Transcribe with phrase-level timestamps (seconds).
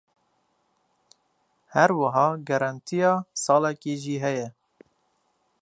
[1.73, 3.11] Her wiha garantiya
[3.43, 4.47] salekê jî heye.